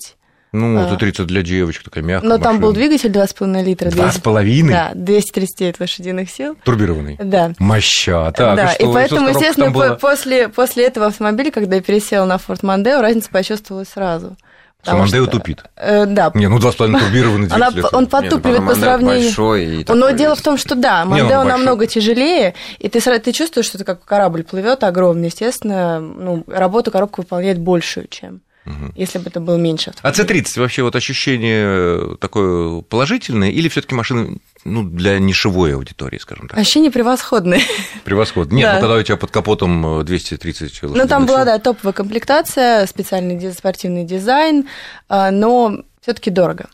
Ну, 0.52 0.78
А. 0.78 0.87
это 0.87 0.97
30 0.97 1.26
для 1.26 1.42
девочек, 1.42 1.83
такая 1.83 2.02
мягкая 2.02 2.26
но 2.30 2.38
там 2.38 2.59
был 2.59 2.68
машина. 2.71 2.87
двигатель 2.88 3.11
2,5 3.11 3.62
литра. 3.62 3.90
Два 3.90 4.04
200 4.04 4.18
с 4.18 4.23
половиной? 4.23 4.73
Да, 4.73 4.90
239 4.95 5.78
лошадиных 5.80 6.30
сил. 6.30 6.57
Турбированный? 6.64 7.18
Да. 7.23 7.52
Моща. 7.59 8.33
Так, 8.35 8.57
да, 8.57 8.73
и, 8.73 8.75
что, 8.76 8.90
и 8.90 8.95
поэтому, 8.95 9.28
естественно, 9.28 9.66
по- 9.66 9.73
было? 9.73 9.95
после, 9.97 10.49
после 10.49 10.87
этого 10.87 11.07
автомобиля, 11.09 11.50
когда 11.50 11.76
я 11.76 11.83
пересела 11.83 12.25
на 12.25 12.37
Ford 12.37 12.61
Mondeo, 12.62 13.00
разница 13.02 13.28
почувствовалась 13.30 13.88
сразу. 13.90 14.37
Потому 14.80 15.00
Мандео 15.00 15.25
что, 15.25 15.32
тупит. 15.32 15.64
Э, 15.76 16.06
да. 16.06 16.30
Не, 16.35 16.49
ну 16.49 16.58
2,5 16.58 16.99
турбированный 16.99 17.49
Она, 17.49 17.70
Он 17.92 18.06
подтупливает 18.06 18.66
по 18.66 18.75
сравнению... 18.75 19.25
большой. 19.26 19.85
Но 19.88 20.11
дело 20.11 20.35
в 20.35 20.40
том, 20.42 20.56
что 20.56 20.75
да, 20.75 21.04
Мандео 21.04 21.44
намного 21.44 21.87
тяжелее, 21.87 22.54
и 22.78 22.88
ты, 22.88 23.00
ты 23.18 23.32
чувствуешь, 23.32 23.66
что 23.66 23.78
это 23.78 23.85
как 23.85 24.04
корабль 24.04 24.44
плывет 24.44 24.85
огромный, 24.85 25.26
естественно, 25.26 26.00
ну, 26.00 26.44
работу 26.47 26.90
коробка 26.90 27.20
выполняет 27.20 27.58
большую, 27.58 28.06
чем 28.08 28.40
угу. 28.68 28.92
если 28.94 29.18
бы 29.18 29.28
это 29.28 29.40
был 29.40 29.56
меньше 29.56 29.90
автомобиль. 29.90 30.22
А 30.22 30.25
C30 30.25 30.60
вообще 30.60 30.82
вот 30.82 30.94
ощущение 30.96 32.16
такое 32.18 32.82
положительное 32.82 33.50
или 33.50 33.68
все 33.68 33.80
таки 33.80 33.94
машина 33.94 34.37
ну, 34.64 34.82
для 34.82 35.18
нишевой 35.18 35.75
аудитории, 35.75 36.18
скажем 36.18 36.48
так? 36.48 36.58
Ощущение 36.58 36.90
превосходное. 36.90 37.60
Превосходно. 38.04 38.54
Нет, 38.54 38.66
да. 38.66 38.75
ну 38.75 38.80
когда 38.80 38.96
у 38.96 39.02
тебя 39.02 39.16
под 39.16 39.30
капотом 39.30 40.04
230 40.04 40.62
лошадиных 40.62 41.02
Ну, 41.02 41.08
там 41.08 41.26
была, 41.26 41.44
да, 41.44 41.58
топовая 41.58 41.92
комплектация, 41.92 42.87
специальный 42.87 43.52
спортивный 43.52 44.04
дизайн, 44.04 44.68
а, 45.08 45.30
но 45.30 45.82
все 46.00 46.12
таки 46.12 46.30
дорого. 46.30 46.68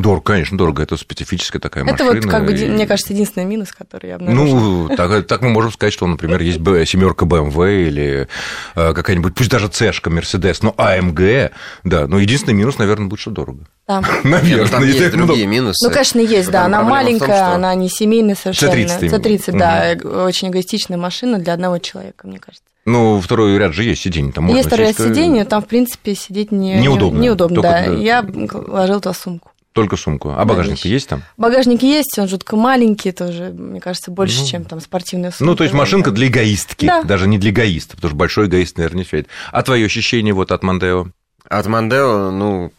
Дорого, 0.00 0.22
конечно, 0.22 0.56
дорого. 0.56 0.82
Это 0.82 0.96
специфическая 0.96 1.60
такая 1.60 1.84
это 1.84 1.92
машина. 1.92 2.18
Это 2.18 2.26
вот, 2.26 2.30
как 2.30 2.46
бы, 2.46 2.52
и... 2.52 2.68
мне 2.68 2.86
кажется, 2.86 3.12
единственный 3.12 3.44
минус, 3.44 3.72
который 3.72 4.08
я 4.08 4.16
обнаружила. 4.16 4.88
Ну, 4.88 4.96
так, 4.96 5.26
так 5.26 5.42
мы 5.42 5.50
можем 5.50 5.72
сказать, 5.72 5.92
что, 5.92 6.06
например, 6.06 6.40
есть 6.40 6.58
семерка 6.58 7.26
BMW 7.26 7.88
или 7.88 8.28
э, 8.74 8.94
какая-нибудь, 8.94 9.34
пусть 9.34 9.50
даже 9.50 9.70
C-шка 9.70 10.10
Mercedes, 10.10 10.58
но 10.62 10.74
AMG, 10.76 11.50
да, 11.84 12.06
но 12.06 12.18
единственный 12.18 12.54
минус, 12.54 12.78
наверное, 12.78 13.08
будет, 13.08 13.20
что 13.20 13.30
дорого. 13.30 13.64
Да. 13.86 14.02
Наверное. 14.24 14.68
там 14.68 14.84
есть 14.84 15.10
другие 15.10 15.46
минусы. 15.46 15.84
Ну, 15.84 15.92
конечно, 15.92 16.20
есть, 16.20 16.50
да. 16.50 16.64
Она 16.64 16.82
маленькая, 16.82 17.54
она 17.54 17.74
не 17.74 17.88
семейная 17.88 18.36
совершенно. 18.36 18.72
C30, 18.72 19.10
C30 19.10 19.58
да, 19.58 20.24
очень 20.24 20.48
эгоистичная 20.48 20.98
машина 20.98 21.38
для 21.38 21.52
одного 21.52 21.78
человека, 21.78 22.26
мне 22.26 22.38
кажется. 22.38 22.64
Ну, 22.86 23.20
второй 23.20 23.58
ряд 23.58 23.74
же 23.74 23.84
есть 23.84 24.02
сиденье. 24.02 24.32
Там 24.32 24.46
есть 24.48 24.68
второй 24.68 24.88
ряд 24.88 24.96
сиденья, 24.96 25.44
там, 25.44 25.62
в 25.62 25.66
принципе, 25.66 26.14
сидеть 26.14 26.50
не, 26.50 26.80
неудобно. 26.80 27.20
Неудобно, 27.20 27.62
да. 27.62 27.84
Я 27.84 28.24
ложил 28.68 29.00
туда 29.00 29.14
сумку. 29.14 29.50
Только 29.72 29.96
сумку. 29.96 30.34
А 30.36 30.44
багажник 30.44 30.84
есть 30.84 31.08
там? 31.08 31.22
Багажник 31.36 31.82
есть, 31.82 32.18
он 32.18 32.26
жутко 32.26 32.56
маленький 32.56 33.12
тоже, 33.12 33.54
мне 33.56 33.80
кажется, 33.80 34.10
больше, 34.10 34.40
ну, 34.40 34.46
чем 34.46 34.64
там 34.64 34.80
спортивная 34.80 35.30
сумка. 35.30 35.44
Ну, 35.44 35.54
то 35.54 35.62
есть 35.62 35.74
машинка 35.74 36.10
для 36.10 36.26
эгоистки, 36.26 36.86
да. 36.86 37.02
даже 37.04 37.28
не 37.28 37.38
для 37.38 37.50
эгоиста, 37.50 37.94
потому 37.94 38.10
что 38.10 38.16
большой 38.16 38.46
эгоист, 38.46 38.78
наверное, 38.78 38.98
не 38.98 39.04
светит. 39.04 39.28
А 39.52 39.62
твое 39.62 39.86
ощущение 39.86 40.34
вот 40.34 40.50
от 40.50 40.64
Мандео? 40.64 41.06
От 41.48 41.66
Мандео, 41.66 42.32
ну, 42.32 42.72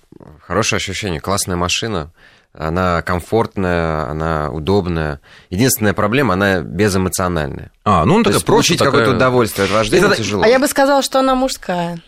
хорошее 0.46 0.78
ощущение, 0.78 1.22
классная 1.22 1.56
машина. 1.56 2.12
Она 2.54 3.02
комфортная, 3.02 4.10
она 4.10 4.50
удобная. 4.52 5.22
Единственная 5.50 5.94
проблема, 5.94 6.34
она 6.34 6.60
безэмоциональная. 6.60 7.72
А, 7.86 8.04
ну, 8.04 8.16
он 8.16 8.24
такая 8.24 8.40
просто 8.40 8.52
получить 8.52 8.78
такая... 8.80 8.92
какое-то 8.92 9.16
удовольствие 9.16 9.66
от 9.66 9.72
вождения 9.72 10.08
Это... 10.08 10.18
тяжело. 10.18 10.44
А 10.44 10.48
я 10.48 10.60
бы 10.60 10.68
сказала, 10.68 11.02
что 11.02 11.20
она 11.20 11.34
мужская. 11.36 12.02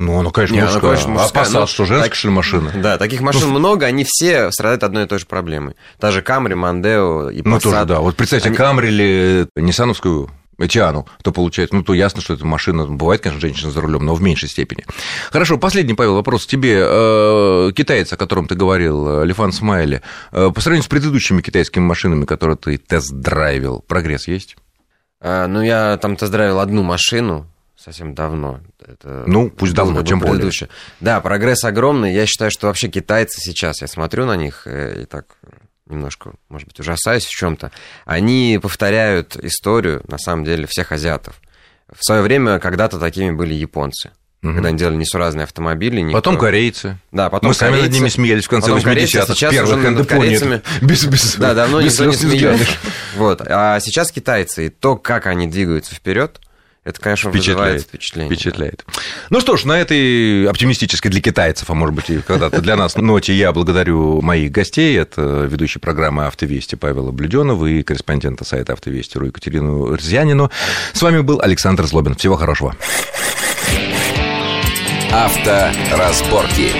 Ну, 0.00 0.18
она, 0.18 0.30
конечно, 0.30 0.54
Не, 0.54 0.62
мужская. 0.62 0.80
Она, 0.80 0.88
конечно, 0.88 1.10
мужская. 1.10 1.42
А 1.62 1.66
что, 1.66 1.84
женская, 1.84 2.08
так, 2.08 2.14
что 2.14 2.30
машина? 2.30 2.72
Да, 2.74 2.96
таких 2.96 3.20
машин 3.20 3.52
ну, 3.52 3.58
много, 3.58 3.84
они 3.84 4.06
все 4.08 4.50
страдают 4.50 4.82
одной 4.82 5.04
и 5.04 5.06
той 5.06 5.18
же 5.18 5.26
проблемой. 5.26 5.76
Та 5.98 6.10
же 6.10 6.22
Камри, 6.22 6.54
Мандео 6.54 7.28
и 7.28 7.42
Passat. 7.42 7.44
Ну, 7.44 7.60
тоже, 7.60 7.84
да. 7.84 8.00
Вот 8.00 8.16
представьте, 8.16 8.48
они... 8.48 8.56
Камри 8.56 8.88
или 8.88 9.46
Ниссановскую 9.56 10.30
Этиану, 10.58 11.06
то 11.22 11.32
получается, 11.32 11.76
ну, 11.76 11.82
то 11.82 11.92
ясно, 11.92 12.22
что 12.22 12.32
это 12.32 12.46
машина, 12.46 12.86
бывает, 12.86 13.20
конечно, 13.20 13.42
женщина 13.42 13.70
за 13.70 13.82
рулем, 13.82 14.06
но 14.06 14.14
в 14.14 14.22
меньшей 14.22 14.48
степени. 14.48 14.86
Хорошо, 15.30 15.58
последний, 15.58 15.92
Павел, 15.92 16.14
вопрос 16.14 16.46
тебе. 16.46 16.78
Э, 16.82 17.70
китаец, 17.76 18.10
о 18.14 18.16
котором 18.16 18.48
ты 18.48 18.54
говорил, 18.54 19.22
Лифан 19.22 19.52
Смайли, 19.52 20.00
э, 20.32 20.50
по 20.54 20.60
сравнению 20.62 20.84
с 20.84 20.88
предыдущими 20.88 21.42
китайскими 21.42 21.82
машинами, 21.82 22.24
которые 22.24 22.56
ты 22.56 22.78
тест-драйвил, 22.78 23.84
прогресс 23.86 24.28
есть? 24.28 24.56
А, 25.20 25.46
ну, 25.46 25.60
я 25.60 25.98
там 25.98 26.16
тест-драйвил 26.16 26.58
одну 26.58 26.82
машину, 26.82 27.46
совсем 27.82 28.14
давно. 28.14 28.60
Это 28.78 29.24
ну, 29.26 29.50
пусть 29.50 29.74
давно, 29.74 30.02
тем 30.02 30.20
более. 30.20 30.50
Да, 31.00 31.20
прогресс 31.20 31.64
огромный. 31.64 32.12
Я 32.12 32.26
считаю, 32.26 32.50
что 32.50 32.66
вообще 32.66 32.88
китайцы 32.88 33.40
сейчас, 33.40 33.80
я 33.80 33.88
смотрю 33.88 34.26
на 34.26 34.36
них 34.36 34.66
э, 34.66 35.02
и 35.02 35.04
так 35.06 35.36
немножко, 35.86 36.32
может 36.48 36.68
быть, 36.68 36.78
ужасаюсь 36.78 37.24
в 37.24 37.30
чем-то. 37.30 37.72
Они 38.04 38.58
повторяют 38.62 39.36
историю, 39.36 40.02
на 40.06 40.18
самом 40.18 40.44
деле, 40.44 40.66
всех 40.66 40.92
азиатов. 40.92 41.40
В 41.92 42.04
свое 42.04 42.22
время 42.22 42.58
когда-то 42.60 42.98
такими 42.98 43.32
были 43.32 43.54
японцы. 43.54 44.10
Угу. 44.42 44.54
Когда 44.54 44.68
они 44.70 44.78
делали 44.78 44.96
несуразные 44.96 45.44
автомобили. 45.44 46.00
Никто... 46.00 46.16
Потом 46.16 46.38
корейцы. 46.38 46.98
Да, 47.12 47.28
потом 47.28 47.50
Мы 47.50 47.54
корейцы. 47.54 47.76
сами 47.76 47.82
над 47.82 47.92
ними 47.92 48.08
смеялись 48.08 48.46
в 48.46 48.48
конце 48.48 48.70
80-х. 48.70 49.34
Сейчас 49.34 49.52
первых 49.52 49.76
уже 49.76 49.90
над 49.90 50.08
корейцами. 50.08 50.62
Без, 50.80 51.04
без, 51.04 51.34
да, 51.34 51.52
давно 51.52 51.82
без 51.82 51.92
никто 51.92 52.04
не 52.06 52.16
смеется. 52.16 52.66
Вот. 53.16 53.42
А 53.44 53.80
сейчас 53.80 54.10
китайцы, 54.10 54.66
и 54.66 54.68
то, 54.70 54.96
как 54.96 55.26
они 55.26 55.46
двигаются 55.46 55.94
вперед, 55.94 56.40
это, 56.90 57.00
конечно, 57.00 57.30
впечатляет. 57.30 57.82
впечатление. 57.82 58.34
Впечатляет. 58.34 58.84
Ну 59.30 59.40
что 59.40 59.56
ж, 59.56 59.64
на 59.64 59.80
этой 59.80 60.46
оптимистической 60.48 61.10
для 61.10 61.20
китайцев, 61.20 61.70
а 61.70 61.74
может 61.74 61.94
быть 61.94 62.10
и 62.10 62.18
когда-то 62.18 62.60
для 62.60 62.76
нас 62.76 62.96
ноте 62.96 63.32
я 63.32 63.52
благодарю 63.52 64.20
моих 64.20 64.52
гостей. 64.52 64.98
Это 64.98 65.48
ведущий 65.50 65.78
программы 65.78 66.26
«Автовести» 66.26 66.76
Павел 66.76 67.10
Блюденов 67.12 67.64
и 67.64 67.82
корреспондента 67.82 68.44
сайта 68.44 68.74
«Автовести.ру» 68.74 69.26
Екатерину 69.26 69.94
Рзянину. 69.94 70.50
С 70.92 71.02
вами 71.02 71.20
был 71.20 71.40
Александр 71.40 71.86
Злобин. 71.86 72.14
Всего 72.14 72.36
хорошего. 72.36 72.76
Авторазборки. 75.12 76.72